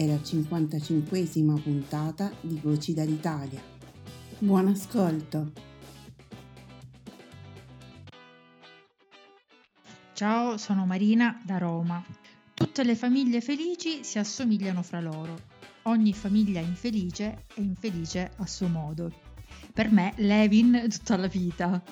è 0.00 0.06
la 0.06 0.14
55esima 0.14 1.60
puntata 1.60 2.32
di 2.40 2.58
Voci 2.62 2.94
dall'Italia. 2.94 3.60
Buon 4.38 4.68
ascolto! 4.68 5.52
Ciao, 10.14 10.56
sono 10.56 10.86
Marina 10.86 11.38
da 11.44 11.58
Roma. 11.58 12.02
Tutte 12.54 12.82
le 12.82 12.96
famiglie 12.96 13.42
felici 13.42 14.02
si 14.02 14.18
assomigliano 14.18 14.82
fra 14.82 15.02
loro. 15.02 15.38
Ogni 15.82 16.14
famiglia 16.14 16.60
infelice 16.60 17.44
è 17.54 17.60
infelice 17.60 18.30
a 18.38 18.46
suo 18.46 18.68
modo. 18.68 19.12
Per 19.70 19.90
me 19.90 20.14
Levin 20.16 20.86
tutta 20.88 21.18
la 21.18 21.26
vita. 21.26 21.82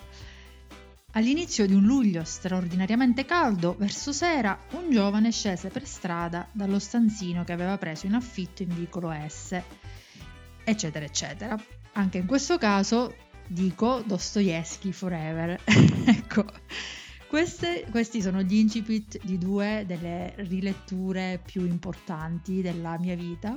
All'inizio 1.12 1.67
di 1.67 1.73
un 1.73 1.84
luglio 1.84 2.23
straordinariamente 2.23 3.25
caldo, 3.25 3.75
verso 3.78 4.12
sera, 4.12 4.59
un 4.73 4.91
giovane 4.91 5.33
scese 5.33 5.69
per 5.70 5.87
strada 5.87 6.47
dallo 6.53 6.78
stanzino 6.78 7.45
che 7.45 7.53
aveva 7.53 7.78
preso 7.78 8.05
in 8.05 8.12
affitto 8.12 8.62
in 8.62 8.75
vicolo 8.75 9.11
S, 9.27 9.59
eccetera, 10.65 11.06
eccetera. 11.06 11.59
Anche 11.92 12.19
in 12.19 12.27
questo 12.27 12.59
caso 12.59 13.15
dico 13.47 14.03
Dostoevsky 14.05 14.92
forever. 14.92 15.59
ecco, 15.65 16.45
queste, 17.27 17.87
questi 17.91 18.20
sono 18.20 18.43
gli 18.43 18.56
incipit 18.56 19.19
di 19.25 19.39
due 19.39 19.84
delle 19.87 20.34
riletture 20.37 21.41
più 21.43 21.65
importanti 21.65 22.61
della 22.61 22.98
mia 22.98 23.17
vita 23.17 23.56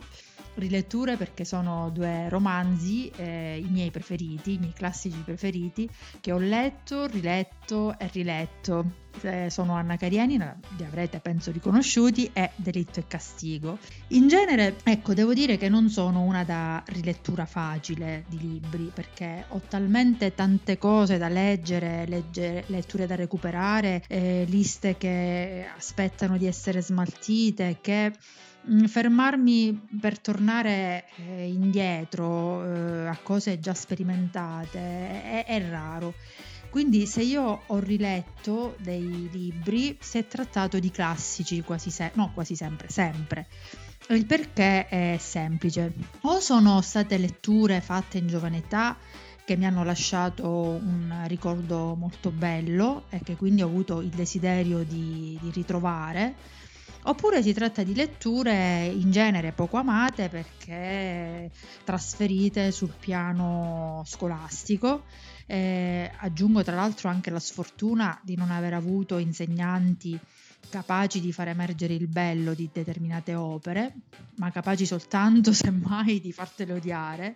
riletture 0.56 1.18
perché 1.18 1.46
sono 1.46 1.90
due 1.90 2.30
romanzi, 2.30 3.12
eh, 3.16 3.62
i 3.64 3.70
miei 3.70 3.92
preferiti, 3.92 4.54
i 4.54 4.58
miei 4.58 4.74
classici 4.74 5.18
preferiti, 5.18 5.90
che 6.20 6.32
ho 6.32 6.38
letto, 6.38 7.06
riletto 7.08 7.98
e 7.98 8.10
riletto. 8.12 9.00
Eh, 9.24 9.50
sono 9.50 9.74
Anna 9.74 9.98
Carienina, 9.98 10.58
li 10.78 10.86
avrete 10.86 11.20
penso 11.20 11.52
riconosciuti, 11.52 12.30
e 12.32 12.52
Delitto 12.56 13.02
e 13.02 13.08
Castigo. 13.08 13.78
In 14.10 14.30
genere, 14.30 14.78
ecco, 14.84 15.14
devo 15.14 15.34
dire 15.34 15.58
che 15.58 15.68
non 15.68 15.90
sono 15.90 16.22
una 16.22 16.46
da 16.46 16.82
rilettura 16.88 17.46
facile 17.46 18.24
di 18.30 18.40
libri, 18.40 18.90
perché 18.94 19.46
ho 19.50 19.62
talmente 19.68 20.34
tante 20.34 20.78
cose 20.78 21.18
da 21.18 21.28
leggere, 21.28 22.06
leggere 22.08 22.64
letture 22.68 23.06
da 23.06 23.16
recuperare, 23.16 24.04
eh, 24.08 24.46
liste 24.48 24.98
che 24.98 25.68
aspettano 25.76 26.38
di 26.38 26.48
essere 26.48 26.82
smaltite, 26.82 27.80
che 27.82 28.14
fermarmi 28.88 29.88
per 30.00 30.20
tornare 30.20 31.06
eh, 31.16 31.48
indietro 31.48 32.64
eh, 32.64 33.08
a 33.08 33.18
cose 33.22 33.60
già 33.60 33.74
sperimentate 33.74 34.80
è, 34.80 35.46
è 35.46 35.70
raro. 35.70 36.14
Quindi 36.70 37.06
se 37.06 37.22
io 37.22 37.64
ho 37.66 37.80
riletto 37.80 38.78
dei 38.80 39.30
libri, 39.30 39.98
si 40.00 40.20
è 40.20 40.28
trattato 40.28 40.80
di 40.80 40.90
classici 40.90 41.62
quasi 41.64 41.90
sempre, 41.90 42.22
no 42.22 42.32
quasi 42.34 42.56
sempre, 42.56 42.88
sempre. 42.90 43.48
Il 44.08 44.26
perché 44.26 44.88
è 44.88 45.18
semplice. 45.20 45.94
O 46.22 46.40
sono 46.40 46.80
state 46.82 47.18
letture 47.18 47.82
fatte 47.82 48.20
in 48.20 48.28
giovane 48.28 48.60
età 48.60 48.96
che 49.44 49.58
mi 49.58 49.66
hanno 49.66 49.84
lasciato 49.84 50.48
un 50.50 51.24
ricordo 51.28 51.96
molto 51.96 52.32
bello 52.32 53.04
e 53.10 53.20
che 53.22 53.36
quindi 53.36 53.62
ho 53.62 53.68
avuto 53.68 54.00
il 54.00 54.10
desiderio 54.10 54.84
di, 54.84 55.38
di 55.42 55.52
ritrovare 55.52 56.36
Oppure 57.04 57.42
si 57.42 57.52
tratta 57.54 57.82
di 57.84 57.96
letture 57.96 58.86
in 58.86 59.12
genere 59.12 59.54
poco 59.54 59.78
amate 59.78 60.30
perché 60.30 61.50
trasferite 61.84 62.72
sul 62.72 62.94
piano 63.00 64.04
scolastico. 64.06 65.04
Eh, 65.48 66.12
aggiungo 66.18 66.64
tra 66.64 66.76
l'altro 66.76 67.10
anche 67.10 67.32
la 67.32 67.40
sfortuna 67.40 68.20
di 68.24 68.36
non 68.36 68.52
aver 68.52 68.74
avuto 68.74 69.18
insegnanti 69.18 70.18
capaci 70.70 71.20
di 71.20 71.34
far 71.34 71.50
emergere 71.50 71.96
il 71.96 72.08
bello 72.08 72.54
di 72.54 72.70
determinate 72.72 73.34
opere, 73.34 73.94
ma 74.36 74.52
capaci 74.52 74.86
soltanto 74.86 75.52
semmai 75.54 76.22
di 76.22 76.32
fartele 76.32 76.74
odiare 76.74 77.36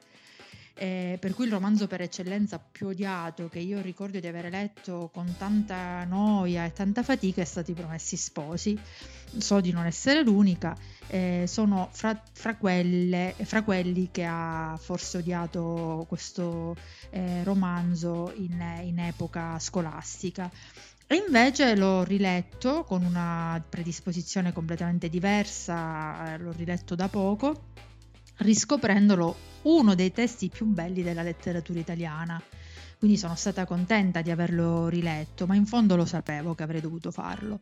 eh, 0.78 1.18
per 1.20 1.34
cui 1.34 1.46
il 1.46 1.52
romanzo 1.52 1.88
per 1.88 2.02
eccellenza 2.02 2.60
più 2.60 2.88
odiato 2.88 3.48
che 3.48 3.60
io 3.60 3.82
ricordo 3.82 4.20
di 4.20 4.28
aver 4.28 4.50
letto 4.50 5.10
con 5.14 5.34
tanta 5.38 6.04
noia 6.04 6.66
e 6.66 6.74
tanta 6.74 7.02
fatica 7.02 7.42
è 7.42 7.46
stato 7.46 7.72
I 7.72 7.74
Promessi 7.74 8.18
Sposi. 8.18 8.78
So 9.38 9.60
di 9.60 9.72
non 9.72 9.86
essere 9.86 10.24
l'unica, 10.24 10.78
eh, 11.08 11.46
sono 11.48 11.90
fra, 11.92 12.22
fra, 12.32 12.56
quelle, 12.56 13.34
fra, 13.44 13.64
quelli 13.64 14.10
che 14.12 14.26
ha 14.26 14.78
forse 14.80 15.18
odiato 15.18 16.06
questo 16.08 16.76
eh, 17.10 17.44
romanzo 17.44 18.32
in, 18.36 18.62
in 18.84 19.00
epoca 19.00 19.58
scolastica. 19.60 20.50
E 21.08 21.16
invece 21.16 21.76
l'ho 21.76 22.04
riletto 22.04 22.84
con 22.84 23.04
una 23.04 23.64
predisposizione 23.68 24.54
completamente 24.54 25.10
diversa, 25.10 26.34
eh, 26.34 26.38
l'ho 26.38 26.52
riletto 26.52 26.96
da 26.96 27.08
poco 27.08 27.74
riscoprendolo 28.38 29.36
uno 29.64 29.96
dei 29.96 30.12
testi 30.12 30.50
più 30.50 30.66
belli 30.66 31.04
della 31.04 31.22
letteratura 31.22 31.80
italiana. 31.80 32.42
Quindi 32.98 33.18
sono 33.18 33.36
stata 33.36 33.66
contenta 33.66 34.22
di 34.22 34.32
averlo 34.32 34.88
riletto, 34.88 35.46
ma 35.46 35.56
in 35.56 35.66
fondo 35.66 35.96
lo 35.96 36.06
sapevo 36.06 36.56
che 36.56 36.64
avrei 36.64 36.82
dovuto 36.82 37.12
farlo. 37.12 37.60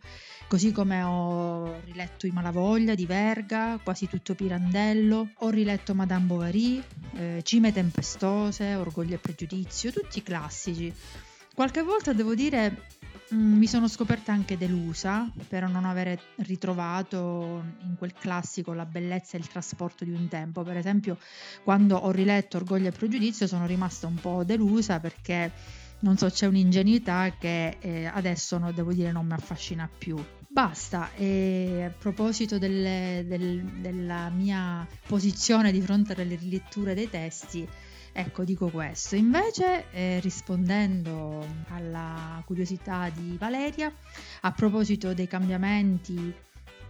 Così 0.48 0.72
come 0.72 1.02
ho 1.02 1.82
riletto 1.86 2.28
I 2.28 2.32
Malavoglia 2.32 2.94
di 2.94 3.06
Verga, 3.06 3.80
quasi 3.84 4.08
tutto 4.08 4.36
Pirandello, 4.36 5.30
ho 5.34 5.50
riletto 5.50 5.96
Madame 5.96 6.26
Bovary, 6.26 6.82
eh, 7.16 7.42
Cime 7.44 7.74
tempestose, 7.74 8.76
Orgoglio 8.76 9.16
e 9.16 9.18
pregiudizio, 9.18 9.92
tutti 9.92 10.22
classici. 10.22 10.94
Qualche 11.54 11.82
volta 11.82 12.14
devo 12.14 12.36
dire 12.36 12.88
mi 13.34 13.68
sono 13.68 13.88
scoperta 13.88 14.32
anche 14.32 14.58
delusa 14.58 15.30
per 15.48 15.68
non 15.68 15.86
aver 15.86 16.20
ritrovato 16.38 17.64
in 17.82 17.96
quel 17.98 18.14
classico 18.14 18.74
la 18.74 18.86
bellezza 18.86 19.36
e 19.36 19.40
il 19.40 19.48
trasporto 19.48 20.04
di 20.04 20.12
un 20.12 20.28
tempo. 20.28 20.64
Per 20.64 20.78
esempio, 20.78 21.18
quando 21.64 21.98
ho 21.98 22.12
riletto 22.12 22.58
Orgoglio 22.58 22.90
e 22.90 22.92
Pregiudizio 22.92 23.48
sono 23.48 23.66
rimasta 23.66 24.08
un 24.08 24.16
po' 24.16 24.44
delusa 24.44 25.00
perché 25.00 25.52
non 26.00 26.18
so, 26.18 26.30
c'è 26.30 26.46
un'ingenuità 26.48 27.34
che 27.40 27.78
eh, 27.80 28.06
adesso 28.06 28.58
no, 28.58 28.72
devo 28.72 28.94
dire 28.94 29.12
non 29.12 29.26
mi 29.26 29.34
affascina 29.34 29.90
più. 29.98 30.22
Basta, 30.48 31.10
e 31.16 31.86
a 31.88 31.90
proposito 31.90 32.60
delle, 32.60 33.26
del, 33.28 33.64
della 33.80 34.30
mia 34.30 34.88
posizione 35.08 35.72
di 35.72 35.82
fronte 35.82 36.14
alle 36.14 36.36
riletture 36.36 36.94
dei 36.94 37.10
testi, 37.10 37.68
Ecco, 38.16 38.44
dico 38.44 38.70
questo. 38.70 39.16
Invece, 39.16 39.90
eh, 39.92 40.20
rispondendo 40.20 41.44
alla 41.70 42.42
curiosità 42.46 43.10
di 43.10 43.36
Valeria, 43.40 43.92
a 44.42 44.52
proposito 44.52 45.16
dei 45.16 45.28
cambiamenti 45.28 46.32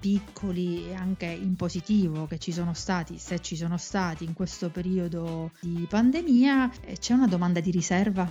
piccoli 0.02 0.90
e 0.90 0.96
anche 0.96 1.26
in 1.28 1.56
positivo 1.56 2.26
che 2.26 2.38
ci 2.40 2.52
sono 2.52 2.74
stati, 2.74 3.18
se 3.18 3.40
ci 3.40 3.56
sono 3.56 3.78
stati 3.78 4.26
in 4.26 4.34
questo 4.34 4.70
periodo 4.70 5.52
di 5.62 5.88
pandemia, 5.90 6.70
eh, 6.82 6.98
c'è 6.98 7.14
una 7.14 7.28
domanda 7.28 7.62
di 7.62 7.72
riserva 7.72 8.30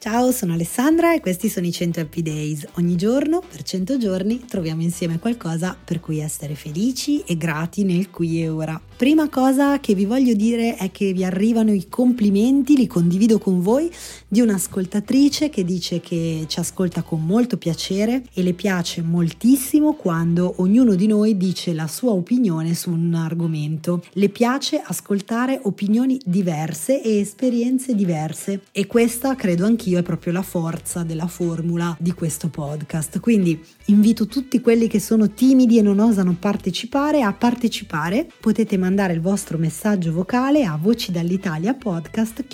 Ciao, 0.00 0.30
sono 0.30 0.52
Alessandra 0.52 1.12
e 1.12 1.20
questi 1.20 1.48
sono 1.48 1.66
i 1.66 1.72
100 1.72 1.98
Happy 1.98 2.22
Days. 2.22 2.64
Ogni 2.76 2.94
giorno, 2.94 3.40
per 3.40 3.64
100 3.64 3.98
giorni, 3.98 4.44
troviamo 4.44 4.82
insieme 4.82 5.18
qualcosa 5.18 5.76
per 5.84 5.98
cui 5.98 6.20
essere 6.20 6.54
felici 6.54 7.20
e 7.26 7.36
grati 7.36 7.82
nel 7.82 8.08
qui 8.08 8.40
e 8.40 8.48
ora. 8.48 8.80
Prima 8.96 9.28
cosa 9.28 9.80
che 9.80 9.94
vi 9.94 10.04
voglio 10.04 10.34
dire 10.34 10.76
è 10.76 10.92
che 10.92 11.12
vi 11.12 11.24
arrivano 11.24 11.72
i 11.72 11.88
complimenti, 11.88 12.76
li 12.76 12.86
condivido 12.86 13.40
con 13.40 13.60
voi, 13.60 13.90
di 14.28 14.40
un'ascoltatrice 14.40 15.50
che 15.50 15.64
dice 15.64 15.98
che 15.98 16.44
ci 16.46 16.60
ascolta 16.60 17.02
con 17.02 17.24
molto 17.24 17.56
piacere 17.58 18.22
e 18.32 18.42
le 18.42 18.52
piace 18.52 19.02
moltissimo 19.02 19.94
quando 19.94 20.54
ognuno 20.58 20.94
di 20.94 21.08
noi 21.08 21.36
dice 21.36 21.74
la 21.74 21.88
sua 21.88 22.12
opinione 22.12 22.74
su 22.74 22.90
un 22.90 23.14
argomento. 23.14 24.04
Le 24.12 24.28
piace 24.28 24.80
ascoltare 24.80 25.58
opinioni 25.64 26.20
diverse 26.24 27.02
e 27.02 27.18
esperienze 27.18 27.96
diverse 27.96 28.62
e 28.70 28.86
questa 28.86 29.34
credo 29.34 29.64
anch'io 29.64 29.87
è 29.96 30.02
proprio 30.02 30.32
la 30.32 30.42
forza 30.42 31.02
della 31.02 31.26
formula 31.26 31.96
di 31.98 32.12
questo 32.12 32.48
podcast. 32.48 33.20
Quindi 33.20 33.58
invito 33.86 34.26
tutti 34.26 34.60
quelli 34.60 34.88
che 34.88 35.00
sono 35.00 35.30
timidi 35.30 35.78
e 35.78 35.82
non 35.82 35.98
osano 36.00 36.36
partecipare 36.38 37.22
a 37.22 37.32
partecipare. 37.32 38.28
Potete 38.40 38.76
mandare 38.76 39.14
il 39.14 39.20
vostro 39.20 39.56
messaggio 39.56 40.12
vocale 40.12 40.64
a 40.64 40.78
voci 40.80 41.12
dall'Italia 41.12 41.74
podcast 41.74 42.44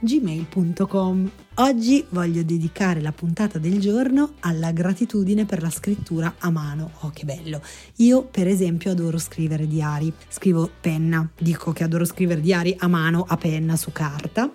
gmail.com. 0.00 1.30
Oggi 1.58 2.04
voglio 2.08 2.42
dedicare 2.42 3.00
la 3.00 3.12
puntata 3.12 3.58
del 3.60 3.78
giorno 3.78 4.34
alla 4.40 4.72
gratitudine 4.72 5.44
per 5.44 5.62
la 5.62 5.70
scrittura 5.70 6.34
a 6.38 6.50
mano. 6.50 6.90
Oh, 7.02 7.10
che 7.14 7.24
bello! 7.24 7.62
Io, 7.96 8.24
per 8.24 8.48
esempio, 8.48 8.90
adoro 8.90 9.18
scrivere 9.18 9.68
diari. 9.68 10.12
Scrivo 10.26 10.68
penna, 10.80 11.30
dico 11.38 11.72
che 11.72 11.84
adoro 11.84 12.04
scrivere 12.04 12.40
diari 12.40 12.74
a 12.76 12.88
mano, 12.88 13.24
a 13.26 13.36
penna, 13.36 13.76
su 13.76 13.92
carta 13.92 14.50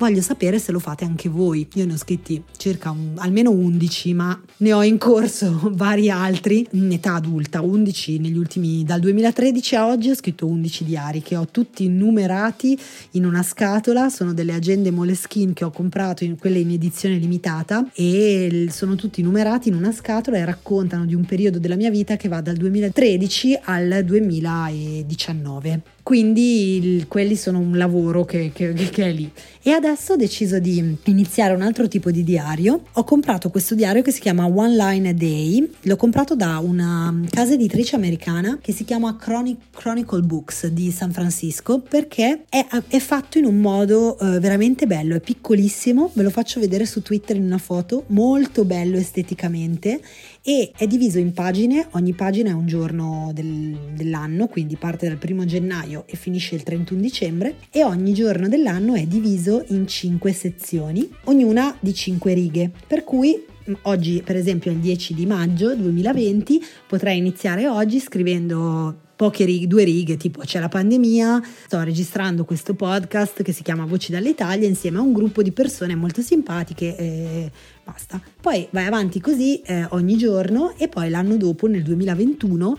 Voglio 0.00 0.22
sapere 0.22 0.58
se 0.58 0.72
lo 0.72 0.78
fate 0.78 1.04
anche 1.04 1.28
voi. 1.28 1.68
Io 1.74 1.84
ne 1.84 1.92
ho 1.92 1.98
scritti 1.98 2.42
circa 2.56 2.90
un, 2.90 3.16
almeno 3.16 3.50
11, 3.50 4.14
ma 4.14 4.40
ne 4.56 4.72
ho 4.72 4.82
in 4.82 4.96
corso 4.96 5.60
vari 5.76 6.08
altri 6.08 6.66
in 6.70 6.90
età 6.90 7.16
adulta, 7.16 7.60
11 7.60 8.18
negli 8.18 8.38
ultimi 8.38 8.82
dal 8.82 8.98
2013 8.98 9.76
a 9.76 9.86
oggi 9.88 10.08
ho 10.08 10.14
scritto 10.14 10.46
11 10.46 10.84
diari 10.84 11.20
che 11.20 11.36
ho 11.36 11.46
tutti 11.48 11.86
numerati 11.86 12.78
in 13.10 13.26
una 13.26 13.42
scatola, 13.42 14.08
sono 14.08 14.32
delle 14.32 14.54
agende 14.54 14.90
Moleskine 14.90 15.52
che 15.52 15.64
ho 15.64 15.70
comprato 15.70 16.24
in 16.24 16.38
quelle 16.38 16.60
in 16.60 16.70
edizione 16.70 17.16
limitata 17.16 17.86
e 17.92 18.68
sono 18.70 18.94
tutti 18.94 19.20
numerati 19.20 19.68
in 19.68 19.74
una 19.74 19.92
scatola 19.92 20.38
e 20.38 20.46
raccontano 20.46 21.04
di 21.04 21.14
un 21.14 21.26
periodo 21.26 21.58
della 21.58 21.76
mia 21.76 21.90
vita 21.90 22.16
che 22.16 22.28
va 22.28 22.40
dal 22.40 22.56
2013 22.56 23.58
al 23.64 24.02
2019 24.02 25.82
quindi 26.02 26.76
il, 26.76 27.08
quelli 27.08 27.36
sono 27.36 27.58
un 27.58 27.76
lavoro 27.76 28.24
che, 28.24 28.50
che, 28.54 28.72
che, 28.72 29.04
è 29.04 29.12
lì. 29.12 29.30
E 29.62 29.70
adesso 29.72 30.14
ho 30.14 30.16
deciso 30.16 30.58
di 30.58 30.96
iniziare 31.04 31.54
un 31.54 31.62
altro 31.62 31.88
tipo 31.88 32.10
di 32.10 32.24
diario. 32.24 32.84
Ho 32.92 33.04
comprato 33.04 33.50
questo 33.50 33.74
diario 33.74 34.02
che 34.02 34.10
si 34.10 34.20
chiama 34.20 34.46
One 34.46 34.74
Line 34.74 35.08
a 35.10 35.12
Day, 35.12 35.70
l'ho 35.82 35.96
comprato 35.96 36.34
da 36.34 36.58
una 36.58 37.14
casa 37.30 37.52
editrice 37.52 37.96
americana 37.96 38.58
che 38.60 38.72
si 38.72 38.84
chiama 38.84 39.16
Chronic, 39.16 39.58
Chronicle 39.72 40.22
Books 40.22 40.66
di 40.68 40.90
San 40.90 41.12
Francisco 41.12 41.80
perché 41.80 42.44
è, 42.48 42.66
è 42.88 42.98
fatto 42.98 43.38
in 43.38 43.44
un 43.44 43.58
modo 43.58 44.16
uh, 44.18 44.38
veramente 44.38 44.86
bello, 44.86 45.14
è 45.14 45.20
piccolissimo, 45.20 46.10
ve 46.14 46.22
lo 46.22 46.30
faccio 46.30 46.60
vedere 46.60 46.86
su 46.86 47.02
Twitter 47.02 47.36
in 47.36 47.44
una 47.44 47.58
foto, 47.58 48.04
molto 48.08 48.64
bello 48.64 48.96
esteticamente 48.96 50.00
e 50.42 50.72
è 50.76 50.86
diviso 50.86 51.18
in 51.18 51.32
pagine, 51.32 51.88
ogni 51.92 52.12
pagina 52.12 52.50
è 52.50 52.54
un 52.54 52.66
giorno 52.66 53.30
del, 53.34 53.76
dell'anno, 53.94 54.46
quindi 54.46 54.76
parte 54.76 55.06
dal 55.08 55.18
primo 55.18 55.44
gennaio 55.44 56.04
e 56.06 56.16
finisce 56.16 56.54
il 56.54 56.62
31 56.62 57.00
dicembre 57.00 57.56
e 57.70 57.84
ogni 57.84 58.12
giorno 58.14 58.48
dell'anno 58.48 58.94
è 58.94 59.04
diviso 59.04 59.64
in 59.68 59.86
5 59.86 60.32
sezioni, 60.32 61.08
ognuna 61.24 61.76
di 61.78 61.92
5 61.92 62.32
righe, 62.32 62.70
per 62.86 63.04
cui 63.04 63.44
mm, 63.68 63.74
oggi 63.82 64.22
per 64.24 64.36
esempio 64.36 64.70
è 64.70 64.74
il 64.74 64.80
10 64.80 65.14
di 65.14 65.26
maggio 65.26 65.74
2020 65.74 66.64
potrei 66.88 67.18
iniziare 67.18 67.68
oggi 67.68 68.00
scrivendo 68.00 69.08
poche 69.20 69.44
righe, 69.44 69.66
due 69.66 69.84
righe, 69.84 70.16
tipo 70.16 70.40
c'è 70.40 70.60
la 70.60 70.68
pandemia, 70.68 71.42
sto 71.66 71.82
registrando 71.82 72.46
questo 72.46 72.72
podcast 72.72 73.42
che 73.42 73.52
si 73.52 73.62
chiama 73.62 73.84
Voci 73.84 74.12
dall'Italia 74.12 74.66
insieme 74.66 74.96
a 74.96 75.02
un 75.02 75.12
gruppo 75.12 75.42
di 75.42 75.52
persone 75.52 75.94
molto 75.94 76.22
simpatiche 76.22 76.96
e 76.96 77.50
basta. 77.84 78.18
Poi 78.40 78.66
vai 78.70 78.86
avanti 78.86 79.20
così 79.20 79.60
eh, 79.60 79.86
ogni 79.90 80.16
giorno 80.16 80.72
e 80.78 80.88
poi 80.88 81.10
l'anno 81.10 81.36
dopo, 81.36 81.66
nel 81.66 81.82
2021, 81.82 82.78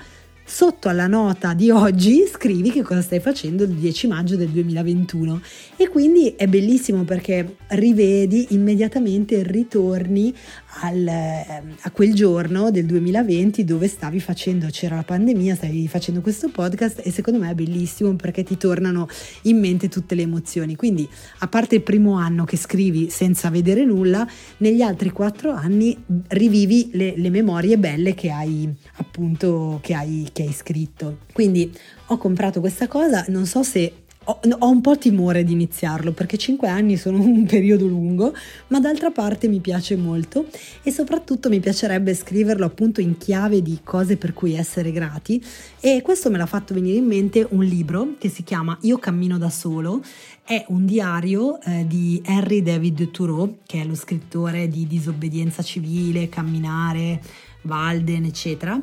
sotto 0.53 0.89
alla 0.89 1.07
nota 1.07 1.53
di 1.53 1.71
oggi 1.71 2.27
scrivi 2.30 2.71
che 2.71 2.81
cosa 2.81 3.01
stai 3.01 3.21
facendo 3.21 3.63
il 3.63 3.69
10 3.69 4.07
maggio 4.07 4.36
del 4.36 4.50
2021 4.50 5.42
e 5.77 5.88
quindi 5.88 6.36
è 6.36 6.45
bellissimo 6.45 7.06
perché 7.06 7.56
rivedi 7.68 8.48
immediatamente 8.50 9.44
ritorni 9.44 10.36
al, 10.81 11.07
ehm, 11.07 11.75
a 11.81 11.92
quel 11.92 12.13
giorno 12.13 12.69
del 12.69 12.86
2020 12.86 13.63
dove 13.63 13.88
stavi 13.88 14.19
facendo, 14.19 14.68
c'era 14.69 14.95
la 14.95 15.03
pandemia, 15.03 15.56
stavi 15.56 15.88
facendo 15.88 16.21
questo 16.21 16.50
podcast 16.50 17.01
e 17.03 17.12
secondo 17.12 17.39
me 17.39 17.50
è 17.50 17.53
bellissimo 17.53 18.13
perché 18.15 18.44
ti 18.44 18.57
tornano 18.57 19.07
in 19.44 19.57
mente 19.57 19.89
tutte 19.89 20.15
le 20.15 20.24
emozioni. 20.24 20.75
Quindi 20.75 21.07
a 21.39 21.48
parte 21.48 21.75
il 21.75 21.81
primo 21.81 22.15
anno 22.15 22.44
che 22.44 22.57
scrivi 22.57 23.09
senza 23.09 23.50
vedere 23.50 23.86
nulla, 23.86 24.27
negli 24.57 24.81
altri 24.81 25.12
quattro 25.12 25.51
anni 25.51 25.98
rivivi 26.27 26.89
le, 26.94 27.13
le 27.15 27.30
memorie 27.30 27.77
belle 27.77 28.13
che 28.13 28.30
hai 28.30 28.69
appunto 28.96 29.80
che 29.82 29.94
hai, 29.94 30.30
che 30.32 30.44
hai 30.44 30.54
scritto. 30.54 31.20
Quindi 31.32 31.72
ho 32.08 32.18
comprato 32.18 32.60
questa 32.60 32.88
cosa, 32.88 33.26
non 33.30 33.46
so 33.46 33.64
se 33.64 34.02
ho, 34.24 34.40
ho, 34.60 34.70
un 34.70 34.82
po' 34.82 34.98
timore 34.98 35.44
di 35.44 35.54
iniziarlo 35.54 36.12
perché 36.12 36.38
5 36.38 36.68
anni 36.68 36.96
sono 36.96 37.18
un 37.24 37.46
periodo 37.46 37.88
lungo, 37.88 38.34
ma 38.68 38.80
d'altra 38.80 39.10
parte 39.10 39.48
mi 39.48 39.60
piace 39.60 39.96
molto 39.96 40.46
e 40.84 40.92
soprattutto 40.92 41.50
mi 41.50 41.60
piacerebbe 41.60 42.14
scriverlo 42.14 42.66
appunto 42.66 43.02
in 43.02 43.18
chiave 43.18 43.62
di 43.62 43.80
cose 43.84 44.18
per 44.18 44.34
cui 44.34 44.54
essere 44.54 44.92
grati 44.92 45.44
e 45.80 46.02
questo 46.04 46.30
me 46.30 46.38
l'ha 46.38 46.46
fatto 46.46 46.74
venire 46.74 46.98
in 46.98 47.06
mente 47.06 47.46
un 47.50 47.64
libro 47.64 48.16
che 48.20 48.30
si 48.30 48.44
chiama 48.44 48.78
Io 48.82 48.98
cammino 49.00 49.38
da 49.40 49.50
solo, 49.50 50.02
è 50.44 50.66
un 50.68 50.86
diario 50.86 51.60
eh, 51.62 51.86
di 51.88 52.22
Henry 52.24 52.62
David 52.62 53.10
Thoreau 53.10 53.58
che 53.66 53.82
è 53.82 53.86
lo 53.86 53.96
scrittore 53.96 54.68
di 54.68 54.86
Disobbedienza 54.86 55.64
civile, 55.64 56.30
Camminare, 56.30 57.22
Walden 57.63 58.25
eccetera 58.25 58.81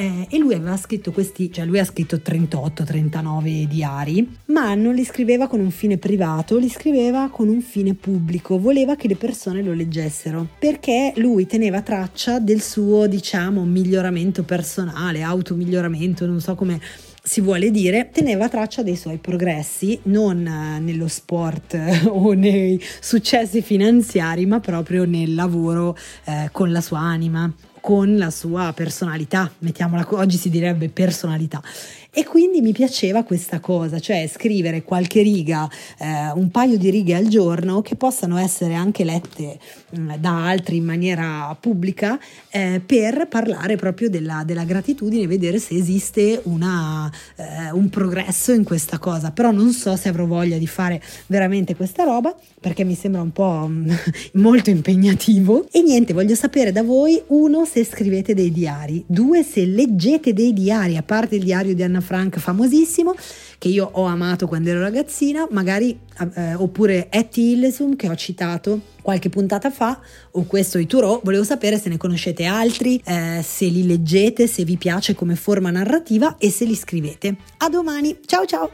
eh, 0.00 0.28
e 0.30 0.38
lui 0.38 0.54
aveva 0.54 0.76
scritto 0.76 1.10
questi, 1.10 1.52
cioè 1.52 1.64
lui 1.64 1.80
ha 1.80 1.84
scritto 1.84 2.18
38-39 2.18 3.64
diari, 3.64 4.36
ma 4.46 4.74
non 4.74 4.94
li 4.94 5.04
scriveva 5.04 5.48
con 5.48 5.58
un 5.58 5.72
fine 5.72 5.98
privato, 5.98 6.56
li 6.56 6.68
scriveva 6.68 7.28
con 7.30 7.48
un 7.48 7.60
fine 7.60 7.94
pubblico, 7.94 8.60
voleva 8.60 8.94
che 8.94 9.08
le 9.08 9.16
persone 9.16 9.60
lo 9.60 9.72
leggessero, 9.72 10.46
perché 10.56 11.12
lui 11.16 11.46
teneva 11.46 11.82
traccia 11.82 12.38
del 12.38 12.62
suo, 12.62 13.08
diciamo, 13.08 13.64
miglioramento 13.64 14.44
personale, 14.44 15.22
automiglioramento, 15.22 16.26
non 16.26 16.40
so 16.40 16.54
come 16.54 16.80
si 17.20 17.40
vuole 17.40 17.72
dire, 17.72 18.10
teneva 18.10 18.48
traccia 18.48 18.84
dei 18.84 18.96
suoi 18.96 19.18
progressi, 19.18 19.98
non 20.04 20.46
eh, 20.46 20.78
nello 20.78 21.08
sport 21.08 21.76
o 22.06 22.32
nei 22.34 22.80
successi 23.00 23.62
finanziari, 23.62 24.46
ma 24.46 24.60
proprio 24.60 25.04
nel 25.04 25.34
lavoro 25.34 25.96
eh, 26.24 26.50
con 26.52 26.70
la 26.70 26.80
sua 26.80 27.00
anima 27.00 27.52
con 27.88 28.18
la 28.18 28.28
sua 28.28 28.74
personalità, 28.74 29.50
mettiamola 29.60 30.06
oggi 30.10 30.36
si 30.36 30.50
direbbe 30.50 30.90
personalità. 30.90 31.62
E 32.10 32.24
quindi 32.24 32.62
mi 32.62 32.72
piaceva 32.72 33.22
questa 33.22 33.60
cosa, 33.60 34.00
cioè 34.00 34.26
scrivere 34.26 34.82
qualche 34.82 35.20
riga, 35.20 35.68
eh, 35.98 36.32
un 36.34 36.50
paio 36.50 36.78
di 36.78 36.88
righe 36.88 37.14
al 37.14 37.28
giorno 37.28 37.82
che 37.82 37.96
possano 37.96 38.38
essere 38.38 38.72
anche 38.72 39.04
lette 39.04 39.58
mh, 39.90 40.00
mm, 40.00 40.12
da 40.14 40.46
altri 40.46 40.76
in 40.76 40.84
maniera 40.84 41.54
pubblica 41.60 42.18
eh, 42.48 42.80
per 42.84 43.28
parlare 43.28 43.76
proprio 43.76 44.08
della, 44.08 44.42
della, 44.44 44.64
gratitudine 44.64 45.26
vedere 45.26 45.58
se 45.58 45.74
esiste 45.74 46.40
una, 46.44 47.12
eh, 47.36 47.70
un 47.72 47.90
progresso 47.90 48.52
in 48.52 48.64
questa 48.64 48.98
cosa. 48.98 49.30
Però 49.30 49.50
non 49.50 49.70
so 49.72 49.94
se 49.94 50.08
avrò 50.08 50.24
voglia 50.24 50.56
di 50.56 50.66
fare 50.66 51.02
veramente 51.26 51.76
questa 51.76 52.04
roba 52.04 52.34
perché 52.58 52.84
mi 52.84 52.94
sembra 52.94 53.20
un 53.20 53.32
po' 53.32 53.70
molto 54.32 54.70
impegnativo. 54.70 55.66
E 55.70 55.82
niente, 55.82 56.14
voglio 56.14 56.34
sapere 56.34 56.72
da 56.72 56.82
voi, 56.82 57.22
uno, 57.28 57.66
se 57.66 57.84
scrivete 57.84 58.32
dei 58.32 58.50
diari, 58.50 59.04
due, 59.06 59.42
se 59.42 59.66
leggete 59.66 60.32
dei 60.32 60.54
diari, 60.54 60.96
a 60.96 61.02
parte 61.02 61.36
il 61.36 61.44
diario 61.44 61.74
di 61.74 61.82
Anna 61.82 61.97
Frank 62.00 62.38
famosissimo, 62.38 63.14
che 63.58 63.68
io 63.68 63.88
ho 63.92 64.04
amato 64.04 64.46
quando 64.46 64.70
ero 64.70 64.80
ragazzina, 64.80 65.46
magari, 65.50 65.98
eh, 66.34 66.54
oppure 66.54 67.10
Etty 67.10 67.52
Hillesum 67.52 67.96
che 67.96 68.08
ho 68.08 68.14
citato 68.14 68.80
qualche 69.02 69.28
puntata 69.28 69.70
fa, 69.70 70.00
o 70.32 70.44
questo 70.44 70.78
Ituro, 70.78 71.20
volevo 71.24 71.44
sapere 71.44 71.78
se 71.78 71.88
ne 71.88 71.96
conoscete 71.96 72.44
altri, 72.44 73.00
eh, 73.04 73.40
se 73.42 73.66
li 73.66 73.86
leggete, 73.86 74.46
se 74.46 74.64
vi 74.64 74.76
piace 74.76 75.14
come 75.14 75.34
forma 75.34 75.70
narrativa 75.70 76.36
e 76.38 76.50
se 76.50 76.64
li 76.64 76.74
scrivete. 76.74 77.36
A 77.58 77.68
domani, 77.68 78.18
ciao 78.26 78.44
ciao! 78.44 78.70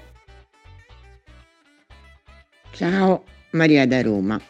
Ciao! 2.73 3.25
Maria 3.51 3.87
da 3.87 4.03
Roma. 4.03 4.41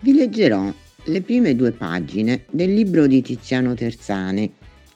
Vi 0.00 0.12
leggerò 0.12 0.72
le 1.04 1.22
prime 1.22 1.54
due 1.54 1.70
pagine 1.70 2.44
del 2.50 2.74
libro 2.74 3.06
di 3.06 3.22
Tiziano 3.22 3.74
Terzane, 3.74 4.50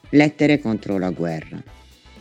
Lettere 0.09 0.59
contro 0.59 0.97
la 0.97 1.09
guerra. 1.11 1.63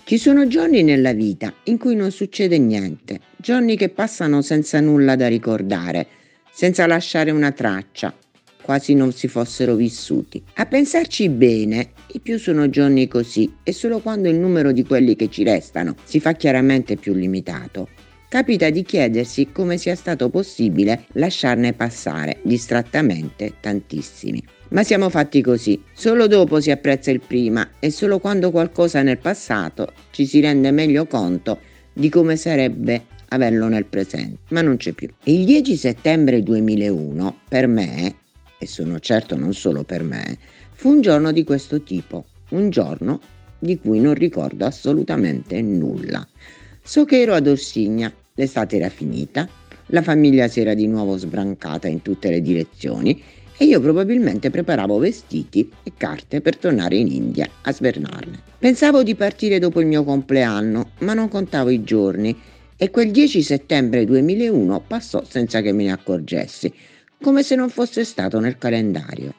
Ci 0.05 0.19
sono 0.19 0.49
giorni 0.49 0.83
nella 0.83 1.13
vita 1.13 1.55
in 1.65 1.79
cui 1.79 1.95
non 1.95 2.11
succede 2.11 2.59
niente, 2.59 3.21
giorni 3.37 3.77
che 3.77 3.91
passano 3.91 4.43
senza 4.43 4.81
nulla 4.81 5.15
da 5.15 5.29
ricordare, 5.29 6.07
senza 6.51 6.87
lasciare 6.87 7.31
una 7.31 7.53
traccia, 7.53 8.13
quasi 8.61 8.95
non 8.95 9.13
si 9.13 9.29
fossero 9.29 9.77
vissuti. 9.77 10.43
A 10.55 10.67
pensarci 10.67 11.29
bene, 11.29 11.93
i 12.13 12.21
più 12.21 12.39
sono 12.39 12.69
giorni 12.69 13.07
così 13.07 13.53
e 13.63 13.73
solo 13.73 14.01
quando 14.01 14.29
il 14.29 14.37
numero 14.37 14.73
di 14.73 14.85
quelli 14.85 15.15
che 15.15 15.31
ci 15.31 15.45
restano 15.45 15.95
si 16.03 16.19
fa 16.19 16.33
chiaramente 16.33 16.97
più 16.97 17.15
limitato, 17.15 17.89
capita 18.29 18.69
di 18.69 18.83
chiedersi 18.83 19.53
come 19.53 19.79
sia 19.79 19.95
stato 19.95 20.29
possibile 20.29 21.05
lasciarne 21.13 21.73
passare 21.73 22.39
distrattamente 22.43 23.55
tantissimi. 23.61 24.43
Ma 24.71 24.85
siamo 24.85 25.11
fatti 25.11 25.43
così, 25.43 25.83
solo 25.93 26.29
dopo 26.29 26.61
si 26.61 26.71
apprezza 26.71 27.11
il 27.11 27.21
prima 27.21 27.71
e 27.81 27.91
solo 27.91 28.21
quando 28.21 28.53
qualcosa 28.53 29.03
nel 29.03 29.19
passato 29.19 29.93
ci 30.13 30.27
si 30.27 30.39
rende 30.39 30.71
meglio 30.71 31.07
conto 31.07 31.59
di 31.93 32.09
come 32.09 32.37
sarebbe 32.37 33.07
averlo 33.31 33.67
nel 33.67 33.87
presente, 33.87 34.39
ma 34.51 34.63
non 34.63 34.77
c'è 34.77 34.93
più. 34.93 35.09
Il 35.25 35.45
10 35.45 35.77
settembre 35.77 36.45
2001 36.45 37.41
per 37.49 37.67
me, 37.67 38.15
e 38.59 38.67
sono 38.69 39.01
certo 39.01 39.37
non 39.37 39.55
solo 39.55 39.83
per 39.83 40.05
me, 40.05 40.39
fu 40.71 40.91
un 40.91 41.01
giorno 41.01 41.33
di 41.33 41.43
questo 41.43 41.83
tipo, 41.83 42.27
un 42.51 42.71
giorno 42.71 43.21
di 43.59 43.77
cui 43.77 43.99
non 43.99 44.15
ricordo 44.15 44.67
assolutamente 44.67 45.61
nulla. 45.63 46.25
So 46.81 47.05
che 47.05 47.21
ero 47.21 47.35
ad 47.35 47.49
Orsigna, 47.49 48.13
l'estate 48.35 48.77
era 48.77 48.89
finita, 48.89 49.49
la 49.87 50.03
famiglia 50.03 50.47
si 50.47 50.61
era 50.61 50.75
di 50.75 50.87
nuovo 50.87 51.17
sbrancata 51.17 51.89
in 51.89 52.03
tutte 52.03 52.31
le 52.31 52.41
direzioni 52.41 53.21
e 53.61 53.67
io 53.67 53.79
probabilmente 53.79 54.49
preparavo 54.49 54.97
vestiti 54.97 55.71
e 55.83 55.93
carte 55.95 56.41
per 56.41 56.57
tornare 56.57 56.97
in 56.97 57.09
India 57.09 57.47
a 57.61 57.71
svernarne. 57.71 58.41
Pensavo 58.59 59.03
di 59.03 59.15
partire 59.15 59.59
dopo 59.59 59.81
il 59.81 59.87
mio 59.87 60.03
compleanno, 60.03 60.93
ma 61.01 61.13
non 61.13 61.29
contavo 61.29 61.69
i 61.69 61.83
giorni 61.83 62.35
e 62.75 62.89
quel 62.89 63.11
10 63.11 63.43
settembre 63.43 64.07
2001 64.07 64.81
passò 64.87 65.23
senza 65.29 65.61
che 65.61 65.73
me 65.73 65.85
ne 65.85 65.93
accorgessi, 65.93 66.73
come 67.21 67.43
se 67.43 67.55
non 67.55 67.69
fosse 67.69 68.07
stato 68.07 68.41
nel 68.41 68.57
calendario. 68.57 69.35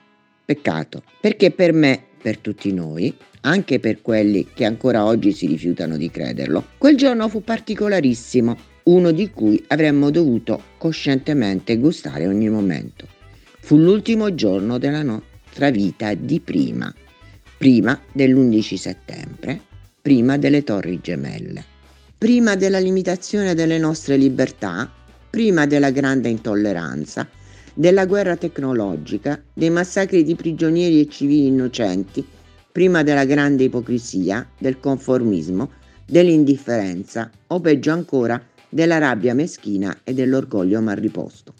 Peccato, 0.45 1.01
perché 1.19 1.49
per 1.49 1.73
me, 1.73 1.99
per 2.21 2.37
tutti 2.37 2.71
noi, 2.71 3.11
anche 3.41 3.79
per 3.79 4.03
quelli 4.03 4.49
che 4.53 4.65
ancora 4.65 5.03
oggi 5.03 5.31
si 5.31 5.47
rifiutano 5.47 5.97
di 5.97 6.11
crederlo, 6.11 6.65
quel 6.77 6.95
giorno 6.95 7.27
fu 7.27 7.43
particolarissimo, 7.43 8.55
uno 8.83 9.09
di 9.09 9.31
cui 9.31 9.63
avremmo 9.69 10.11
dovuto 10.11 10.61
coscientemente 10.77 11.77
gustare 11.77 12.27
ogni 12.27 12.49
momento. 12.49 13.19
Fu 13.71 13.77
l'ultimo 13.77 14.35
giorno 14.35 14.77
della 14.77 15.01
nostra 15.01 15.69
vita 15.69 16.13
di 16.13 16.41
prima, 16.41 16.93
prima 17.57 17.97
dell'11 18.11 18.75
settembre, 18.75 19.61
prima 20.01 20.37
delle 20.37 20.65
torri 20.65 20.99
gemelle 21.01 21.63
prima 22.17 22.57
della 22.57 22.79
limitazione 22.79 23.55
delle 23.55 23.77
nostre 23.77 24.17
libertà, 24.17 24.91
prima 25.29 25.65
della 25.67 25.89
grande 25.89 26.27
intolleranza, 26.27 27.25
della 27.73 28.05
guerra 28.05 28.35
tecnologica, 28.35 29.41
dei 29.53 29.69
massacri 29.69 30.25
di 30.25 30.35
prigionieri 30.35 30.99
e 30.99 31.07
civili 31.07 31.47
innocenti, 31.47 32.27
prima 32.73 33.03
della 33.03 33.23
grande 33.23 33.63
ipocrisia, 33.63 34.49
del 34.57 34.81
conformismo, 34.81 35.71
dell'indifferenza 36.05 37.31
o 37.47 37.61
peggio 37.61 37.93
ancora 37.93 38.43
della 38.67 38.97
rabbia 38.97 39.33
meschina 39.33 39.99
e 40.03 40.13
dell'orgoglio 40.13 40.81
mal 40.81 40.97
riposto. 40.97 41.53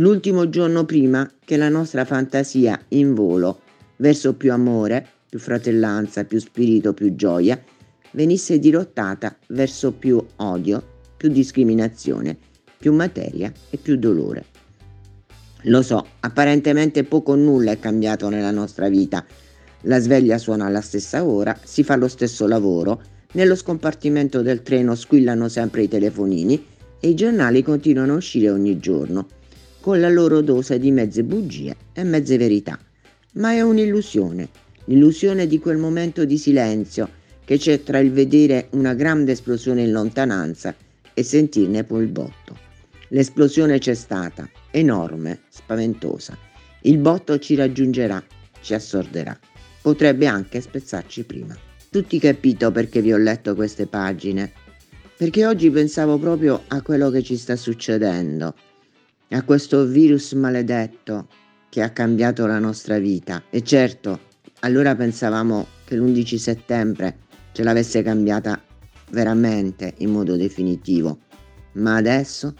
L'ultimo 0.00 0.48
giorno 0.48 0.84
prima 0.84 1.28
che 1.44 1.56
la 1.56 1.68
nostra 1.68 2.04
fantasia 2.04 2.80
in 2.90 3.14
volo 3.14 3.62
verso 3.96 4.34
più 4.34 4.52
amore, 4.52 5.04
più 5.28 5.40
fratellanza, 5.40 6.24
più 6.24 6.38
spirito, 6.38 6.94
più 6.94 7.16
gioia, 7.16 7.60
venisse 8.12 8.60
dirottata 8.60 9.36
verso 9.48 9.90
più 9.90 10.24
odio, 10.36 11.00
più 11.16 11.30
discriminazione, 11.30 12.36
più 12.78 12.92
materia 12.92 13.52
e 13.70 13.76
più 13.76 13.96
dolore. 13.96 14.44
Lo 15.62 15.82
so, 15.82 16.06
apparentemente 16.20 17.02
poco 17.02 17.32
o 17.32 17.36
nulla 17.36 17.72
è 17.72 17.80
cambiato 17.80 18.28
nella 18.28 18.52
nostra 18.52 18.88
vita. 18.88 19.26
La 19.82 19.98
sveglia 19.98 20.38
suona 20.38 20.66
alla 20.66 20.80
stessa 20.80 21.24
ora, 21.24 21.58
si 21.64 21.82
fa 21.82 21.96
lo 21.96 22.06
stesso 22.06 22.46
lavoro, 22.46 23.02
nello 23.32 23.56
scompartimento 23.56 24.42
del 24.42 24.62
treno 24.62 24.94
squillano 24.94 25.48
sempre 25.48 25.82
i 25.82 25.88
telefonini 25.88 26.64
e 27.00 27.08
i 27.08 27.14
giornali 27.16 27.64
continuano 27.64 28.12
a 28.12 28.16
uscire 28.16 28.48
ogni 28.48 28.78
giorno, 28.78 29.26
con 29.80 30.00
la 30.00 30.08
loro 30.08 30.40
dose 30.40 30.78
di 30.78 30.90
mezze 30.90 31.22
bugie 31.24 31.76
e 31.92 32.04
mezze 32.04 32.36
verità. 32.36 32.78
Ma 33.34 33.52
è 33.52 33.60
un'illusione, 33.60 34.48
l'illusione 34.86 35.46
di 35.46 35.58
quel 35.58 35.76
momento 35.76 36.24
di 36.24 36.38
silenzio 36.38 37.08
che 37.44 37.56
c'è 37.56 37.82
tra 37.82 37.98
il 37.98 38.12
vedere 38.12 38.68
una 38.72 38.94
grande 38.94 39.32
esplosione 39.32 39.82
in 39.82 39.92
lontananza 39.92 40.74
e 41.14 41.22
sentirne 41.22 41.84
poi 41.84 42.02
il 42.02 42.08
botto. 42.08 42.56
L'esplosione 43.08 43.78
c'è 43.78 43.94
stata, 43.94 44.48
enorme, 44.70 45.40
spaventosa. 45.48 46.36
Il 46.82 46.98
botto 46.98 47.38
ci 47.38 47.54
raggiungerà, 47.54 48.22
ci 48.60 48.74
assorderà. 48.74 49.38
Potrebbe 49.80 50.26
anche 50.26 50.60
spezzarci 50.60 51.24
prima. 51.24 51.56
Tutti 51.90 52.18
capito 52.18 52.70
perché 52.70 53.00
vi 53.00 53.14
ho 53.14 53.16
letto 53.16 53.54
queste 53.54 53.86
pagine? 53.86 54.52
Perché 55.16 55.46
oggi 55.46 55.70
pensavo 55.70 56.18
proprio 56.18 56.64
a 56.68 56.82
quello 56.82 57.08
che 57.08 57.22
ci 57.22 57.36
sta 57.38 57.56
succedendo, 57.56 58.54
a 59.30 59.42
questo 59.42 59.84
virus 59.84 60.32
maledetto 60.32 61.28
che 61.68 61.82
ha 61.82 61.90
cambiato 61.90 62.46
la 62.46 62.58
nostra 62.58 62.98
vita. 62.98 63.42
E 63.50 63.62
certo, 63.62 64.20
allora 64.60 64.94
pensavamo 64.94 65.66
che 65.84 65.96
l'11 65.96 66.36
settembre 66.36 67.18
ce 67.52 67.62
l'avesse 67.62 68.02
cambiata 68.02 68.60
veramente 69.10 69.94
in 69.98 70.10
modo 70.10 70.36
definitivo, 70.36 71.18
ma 71.72 71.96
adesso 71.96 72.54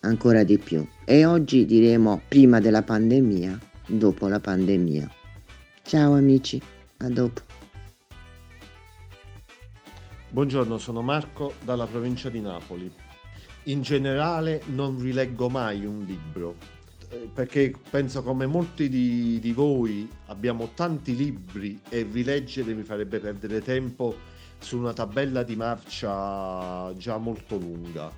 ancora 0.00 0.44
di 0.44 0.58
più. 0.58 0.86
E 1.04 1.24
oggi 1.24 1.64
diremo 1.64 2.22
prima 2.28 2.60
della 2.60 2.82
pandemia, 2.82 3.58
dopo 3.86 4.28
la 4.28 4.40
pandemia. 4.40 5.10
Ciao 5.82 6.14
amici, 6.14 6.60
a 6.98 7.08
dopo. 7.08 7.40
Buongiorno, 10.30 10.78
sono 10.78 11.02
Marco 11.02 11.54
dalla 11.62 11.86
provincia 11.86 12.30
di 12.30 12.40
Napoli. 12.40 12.90
In 13.66 13.82
generale 13.82 14.62
non 14.66 15.00
rileggo 15.00 15.48
mai 15.48 15.84
un 15.84 16.02
libro, 16.04 16.56
eh, 17.10 17.30
perché 17.32 17.72
penso 17.90 18.24
come 18.24 18.44
molti 18.46 18.88
di, 18.88 19.38
di, 19.38 19.52
voi 19.52 20.10
abbiamo 20.26 20.70
tanti 20.74 21.14
libri 21.14 21.78
e 21.88 22.04
rileggere 22.10 22.74
mi 22.74 22.82
farebbe 22.82 23.20
perdere 23.20 23.60
tempo 23.60 24.16
su 24.58 24.78
una 24.78 24.92
tabella 24.92 25.44
di 25.44 25.54
marcia 25.54 26.92
già 26.96 27.18
molto 27.18 27.56
lunga. 27.56 28.10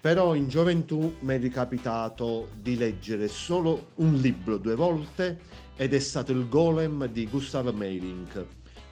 Però 0.00 0.36
in 0.36 0.48
gioventù 0.48 1.16
mi 1.20 1.34
è 1.34 1.40
ricapitato 1.40 2.50
di 2.62 2.76
leggere 2.76 3.26
solo 3.26 3.88
un 3.96 4.14
libro 4.14 4.58
due 4.58 4.76
volte 4.76 5.40
ed 5.74 5.92
è 5.92 5.98
stato 5.98 6.30
il 6.30 6.48
Golem 6.48 7.06
di 7.06 7.26
Gustav 7.26 7.74
Meyrink. 7.74 8.46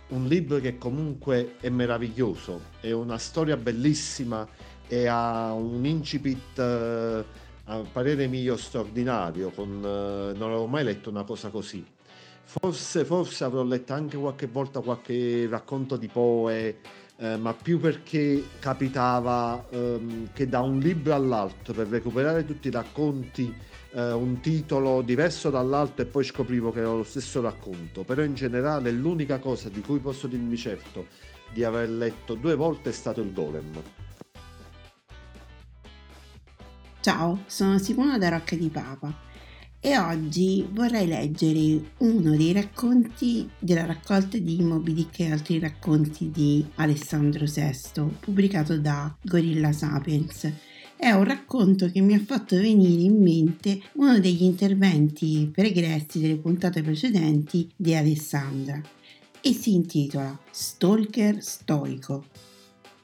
Un 0.09 0.27
libro 0.27 0.59
che 0.59 0.79
comunque 0.79 1.55
è 1.61 1.69
meraviglioso, 1.69 2.61
è 2.81 2.91
una 2.91 3.19
storia 3.19 3.57
bellissima 3.57 4.47
e 4.89 5.07
ha 5.07 5.53
un 5.53 5.85
incipit 5.85 6.59
eh, 6.59 7.25
a 7.65 7.83
parere 7.91 8.27
mio 8.27 8.57
straordinario, 8.57 9.51
con, 9.51 9.69
eh, 9.83 10.37
non 10.37 10.51
avevo 10.51 10.67
mai 10.67 10.85
letto 10.85 11.11
una 11.11 11.25
cosa 11.25 11.49
così. 11.49 11.85
Forse, 12.45 13.05
forse 13.05 13.43
avrò 13.43 13.65
letto 13.65 13.93
anche 13.93 14.17
qualche 14.17 14.47
volta 14.47 14.81
qualche 14.81 15.49
racconto 15.49 15.97
di 15.97 16.07
Poe, 16.07 16.79
eh, 17.17 17.37
ma 17.37 17.55
più 17.55 17.81
perché 17.81 18.45
capitava 18.61 19.67
ehm, 19.69 20.33
che 20.33 20.49
da 20.49 20.61
un 20.61 20.79
libro 20.79 21.15
all'altro, 21.15 21.73
per 21.75 21.89
recuperare 21.89 22.45
tutti 22.45 22.69
i 22.69 22.71
racconti, 22.71 23.53
eh, 23.93 24.13
un 24.13 24.39
titolo 24.41 25.03
diverso 25.03 25.51
dall'altro 25.51 26.05
e 26.05 26.07
poi 26.07 26.23
scoprivo 26.23 26.71
che 26.71 26.81
era 26.81 26.93
lo 26.93 27.03
stesso 27.03 27.41
racconto. 27.41 28.05
Però 28.05 28.23
in 28.23 28.35
generale 28.35 28.93
l'unica 28.93 29.39
cosa 29.41 29.69
di 29.69 29.81
cui 29.81 29.99
posso 29.99 30.29
dirmi 30.29 30.57
certo 30.57 31.07
di 31.53 31.65
aver 31.65 31.89
letto 31.89 32.35
due 32.35 32.55
volte 32.55 32.91
è 32.91 32.93
stato 32.93 33.21
il 33.21 33.33
Golem. 33.33 33.83
Ciao, 37.07 37.45
sono 37.47 37.79
Simona 37.79 38.19
da 38.19 38.31
Rocca 38.31 38.57
di 38.57 38.69
Papa 38.69 39.17
e 39.79 39.97
oggi 39.97 40.67
vorrei 40.73 41.07
leggere 41.07 41.93
uno 41.99 42.37
dei 42.37 42.53
racconti 42.53 43.49
della 43.61 43.87
raccolta 43.87 44.39
di 44.39 44.61
Moby 44.61 45.07
e 45.17 45.31
altri 45.31 45.61
racconti 45.61 46.33
di 46.33 46.67
Alessandro 46.75 47.45
VI, 47.45 48.11
pubblicato 48.19 48.77
da 48.77 49.17
Gorilla 49.23 49.71
Sapiens. 49.71 50.51
È 50.97 51.09
un 51.13 51.23
racconto 51.23 51.89
che 51.93 52.01
mi 52.01 52.15
ha 52.15 52.21
fatto 52.27 52.57
venire 52.57 53.03
in 53.03 53.23
mente 53.23 53.83
uno 53.93 54.19
degli 54.19 54.43
interventi 54.43 55.49
pregressi 55.55 56.19
delle 56.19 56.39
puntate 56.39 56.83
precedenti 56.83 57.71
di 57.77 57.95
Alessandra 57.95 58.81
e 59.41 59.53
si 59.53 59.75
intitola 59.75 60.37
Stalker 60.51 61.41
Stoico. 61.41 62.46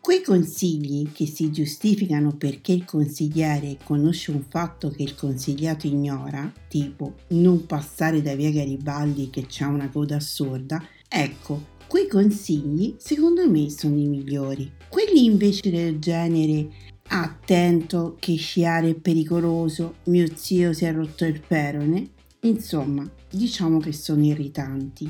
Quei 0.02 0.21
consigli 0.21 1.12
che 1.12 1.26
si 1.26 1.52
giustificano 1.52 2.35
perché 2.37 2.73
il 2.73 2.85
consigliere 2.85 3.78
conosce 3.85 4.32
un 4.32 4.42
fatto 4.42 4.90
che 4.90 5.04
il 5.04 5.14
consigliato 5.14 5.87
ignora, 5.87 6.52
tipo 6.66 7.14
non 7.28 7.66
passare 7.66 8.21
da 8.21 8.35
via 8.35 8.50
Garibaldi 8.50 9.30
che 9.30 9.47
c'ha 9.49 9.68
una 9.68 9.88
coda 9.88 10.16
assurda, 10.16 10.85
ecco, 11.06 11.66
quei 11.87 12.09
consigli 12.09 12.97
secondo 12.99 13.49
me 13.49 13.71
sono 13.71 13.97
i 13.97 14.09
migliori. 14.09 14.73
Quelli 14.88 15.25
invece 15.25 15.71
del 15.71 16.00
genere 16.00 16.68
attento 17.06 18.16
che 18.18 18.35
sciare 18.35 18.88
è 18.88 18.94
pericoloso, 18.94 19.99
mio 20.06 20.26
zio 20.35 20.73
si 20.73 20.85
è 20.85 20.92
rotto 20.92 21.25
il 21.25 21.40
perone, 21.40 22.11
Insomma, 22.44 23.09
diciamo 23.30 23.78
che 23.78 23.92
sono 23.92 24.25
irritanti. 24.25 25.09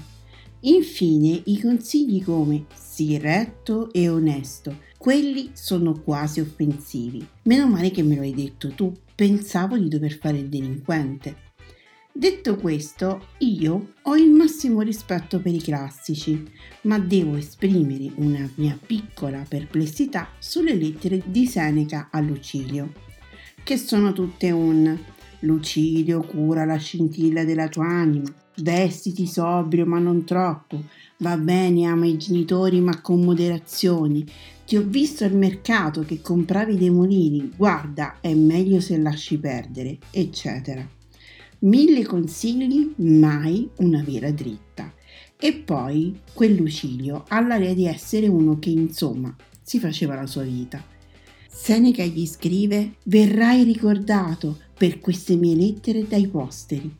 Infine, 0.64 1.40
i 1.46 1.58
consigli 1.58 2.22
come 2.22 2.66
sii 3.02 3.18
retto 3.18 3.92
e 3.92 4.08
onesto, 4.08 4.78
quelli 4.96 5.50
sono 5.54 6.00
quasi 6.00 6.38
offensivi. 6.38 7.26
Meno 7.42 7.66
male 7.66 7.90
che 7.90 8.02
me 8.02 8.14
lo 8.14 8.22
hai 8.22 8.32
detto 8.32 8.68
tu, 8.70 8.92
pensavo 9.14 9.76
di 9.76 9.88
dover 9.88 10.16
fare 10.18 10.38
il 10.38 10.48
delinquente. 10.48 11.50
Detto 12.12 12.56
questo, 12.56 13.28
io 13.38 13.94
ho 14.02 14.16
il 14.16 14.30
massimo 14.30 14.82
rispetto 14.82 15.40
per 15.40 15.52
i 15.52 15.60
classici, 15.60 16.46
ma 16.82 16.98
devo 16.98 17.36
esprimere 17.36 18.10
una 18.16 18.48
mia 18.56 18.78
piccola 18.84 19.44
perplessità 19.48 20.28
sulle 20.38 20.74
lettere 20.74 21.22
di 21.24 21.46
Seneca 21.46 22.08
a 22.12 22.20
Lucilio, 22.20 22.92
che 23.64 23.76
sono 23.78 24.12
tutte 24.12 24.50
un 24.50 24.96
Lucilio 25.40 26.20
cura 26.22 26.64
la 26.64 26.76
scintilla 26.76 27.44
della 27.44 27.68
tua 27.68 27.86
anima, 27.86 28.32
vestiti 28.56 29.26
sobrio 29.26 29.86
ma 29.86 29.98
non 29.98 30.24
troppo, 30.24 30.84
va 31.22 31.36
bene, 31.36 31.86
ama 31.86 32.06
i 32.06 32.16
genitori 32.16 32.80
ma 32.80 33.00
con 33.00 33.22
moderazione, 33.22 34.24
ti 34.66 34.76
ho 34.76 34.82
visto 34.82 35.24
al 35.24 35.34
mercato 35.34 36.02
che 36.02 36.20
compravi 36.20 36.76
dei 36.76 36.90
mulini, 36.90 37.50
guarda, 37.56 38.18
è 38.20 38.34
meglio 38.34 38.80
se 38.80 38.98
lasci 38.98 39.38
perdere, 39.38 39.98
eccetera. 40.10 40.86
Mille 41.60 42.04
consigli, 42.04 42.92
mai 42.96 43.68
una 43.76 44.02
vera 44.02 44.32
dritta. 44.32 44.92
E 45.38 45.52
poi 45.54 46.20
quel 46.32 46.54
Lucilio 46.54 47.24
ha 47.28 47.40
l'aria 47.40 47.74
di 47.74 47.86
essere 47.86 48.26
uno 48.26 48.58
che 48.58 48.70
insomma 48.70 49.34
si 49.62 49.78
faceva 49.78 50.16
la 50.16 50.26
sua 50.26 50.42
vita. 50.42 50.84
Seneca 51.48 52.02
gli 52.04 52.26
scrive: 52.26 52.94
Verrai 53.04 53.62
ricordato 53.62 54.58
per 54.76 54.98
queste 54.98 55.36
mie 55.36 55.54
lettere 55.54 56.06
dai 56.06 56.26
posteri. 56.26 56.92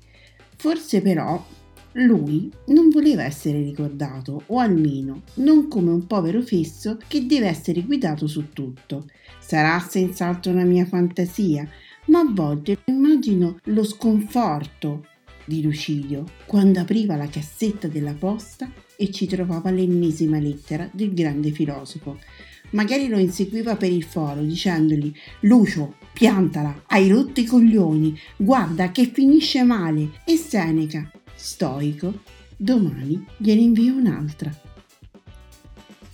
Forse 0.57 1.01
però 1.01 1.45
lui 1.93 2.51
non 2.67 2.89
voleva 2.89 3.25
essere 3.25 3.63
ricordato, 3.63 4.43
o 4.47 4.59
almeno 4.59 5.23
non 5.35 5.69
come 5.69 5.91
un 5.91 6.07
povero 6.07 6.43
fesso 6.43 6.99
che 7.07 7.27
deve 7.27 7.49
essere 7.49 7.83
guidato 7.83 8.27
su 8.27 8.53
tutto. 8.53 9.07
Sarà 9.41 9.79
senz'altro 9.81 10.53
una 10.53 10.65
mia 10.65 10.87
fantasia, 10.87 11.69
ma 12.07 12.21
a 12.21 12.31
volte 12.31 12.79
immagino 12.87 13.59
lo 13.65 13.85
sconforto 13.85 15.07
di 15.45 15.63
Lucilio 15.63 16.25
quando 16.47 16.81
apriva 16.81 17.17
la 17.17 17.29
cassetta 17.29 17.89
della 17.89 18.15
posta 18.15 18.71
e 18.97 19.11
ci 19.11 19.27
trovava 19.27 19.71
l'ennesima 19.71 20.39
lettera 20.39 20.89
del 20.93 21.13
grande 21.13 21.51
filosofo. 21.51 22.19
Magari 22.71 23.09
lo 23.09 23.19
inseguiva 23.19 23.77
per 23.77 23.93
il 23.93 24.05
foro 24.05 24.41
dicendogli 24.43 25.13
Lucio, 25.41 25.97
piantala, 26.13 26.85
hai 26.87 27.09
rotto 27.11 27.41
i 27.41 27.45
coglioni, 27.45 28.19
guarda 28.37 28.91
che 28.91 29.11
finisce 29.13 29.63
male. 29.63 30.13
E 30.25 30.37
Seneca, 30.37 31.11
stoico, 31.43 32.21
domani 32.57 33.27
gliene 33.37 33.63
invio 33.63 33.95
un'altra. 33.95 34.55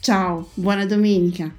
Ciao, 0.01 0.49
buona 0.55 0.87
domenica! 0.87 1.55